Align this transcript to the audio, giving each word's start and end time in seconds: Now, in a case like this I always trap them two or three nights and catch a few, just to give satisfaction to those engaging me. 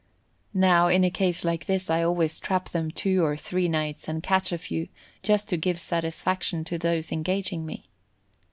Now, 0.55 0.87
in 0.87 1.03
a 1.03 1.11
case 1.11 1.45
like 1.45 1.65
this 1.67 1.87
I 1.87 2.01
always 2.01 2.39
trap 2.39 2.69
them 2.69 2.89
two 2.89 3.23
or 3.23 3.37
three 3.37 3.67
nights 3.67 4.07
and 4.07 4.23
catch 4.23 4.51
a 4.51 4.57
few, 4.57 4.87
just 5.21 5.47
to 5.49 5.57
give 5.57 5.79
satisfaction 5.79 6.63
to 6.63 6.79
those 6.79 7.11
engaging 7.11 7.67
me. 7.67 7.87